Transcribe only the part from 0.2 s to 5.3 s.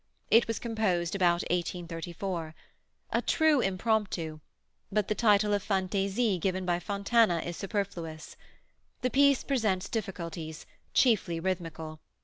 It was composed about 1834. A true Impromptu, but the